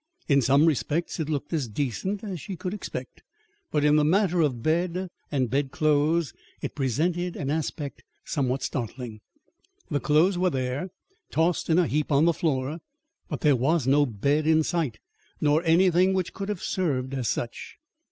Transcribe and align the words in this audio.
In 0.27 0.41
some 0.41 0.65
respects 0.65 1.19
it 1.19 1.29
looked 1.29 1.53
as 1.53 1.67
decent 1.67 2.23
as 2.23 2.41
she 2.41 2.55
could 2.55 2.73
expect, 2.73 3.21
but 3.69 3.85
in 3.85 3.97
the 3.97 4.03
matter 4.03 4.41
of 4.41 4.63
bed 4.63 5.09
and 5.31 5.47
bedclothes 5.47 6.33
it 6.59 6.73
presented 6.73 7.35
an 7.35 7.51
aspect 7.51 8.01
somewhat 8.25 8.63
startling. 8.63 9.21
The 9.91 9.99
clothes 9.99 10.39
were 10.39 10.49
there, 10.49 10.89
tossed 11.29 11.69
in 11.69 11.77
a 11.77 11.85
heap 11.85 12.11
on 12.11 12.25
the 12.25 12.33
floor, 12.33 12.79
but 13.29 13.41
there 13.41 13.55
was 13.55 13.85
no 13.85 14.07
bed 14.07 14.47
in 14.47 14.63
sight 14.63 14.97
nor 15.39 15.61
anything 15.65 16.15
which 16.15 16.33
could 16.33 16.49
have 16.49 16.63
served 16.63 17.13
as 17.13 17.29
such. 17.29 17.75